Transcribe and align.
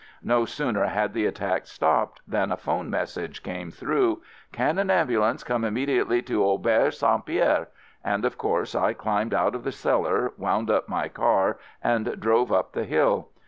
No 0.23 0.45
sooner 0.45 0.87
had 0.87 1.13
the 1.13 1.27
attack 1.27 1.67
stopped 1.67 2.21
than 2.27 2.51
a 2.51 2.57
phone 2.57 2.89
message 2.89 3.43
came 3.43 3.69
through, 3.69 4.23
"Can 4.51 4.79
an 4.79 4.89
ambulance 4.89 5.43
come 5.43 5.63
immediately 5.63 6.23
to 6.23 6.43
Auberge 6.43 6.95
St. 6.95 7.23
Pierre?"— 7.23 7.67
and 8.03 8.25
of 8.25 8.35
course 8.35 8.73
I 8.73 8.93
climbed 8.93 9.35
out 9.35 9.53
of 9.53 9.63
the 9.63 9.71
cellar, 9.71 10.33
wound 10.37 10.71
up 10.71 10.89
my 10.89 11.07
car, 11.07 11.59
and 11.83 12.19
drove 12.19 12.51
up 12.51 12.71
the 12.71 12.85
hill. 12.85 13.29